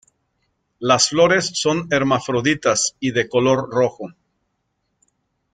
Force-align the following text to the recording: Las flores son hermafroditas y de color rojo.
Las 0.79 1.09
flores 1.09 1.51
son 1.53 1.85
hermafroditas 1.91 2.95
y 2.99 3.11
de 3.11 3.29
color 3.29 3.69
rojo. 3.69 4.07